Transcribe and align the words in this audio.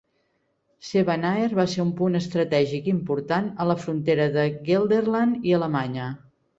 Sevenaer 0.87 1.49
va 1.59 1.65
ser 1.75 1.83
un 1.83 1.91
punt 2.01 2.21
estratègic 2.21 2.91
important 2.97 3.53
a 3.67 3.71
la 3.75 3.79
frontera 3.85 4.29
de 4.41 4.51
Gelderland 4.69 5.51
i 5.53 5.59
Alemanya. 5.63 6.15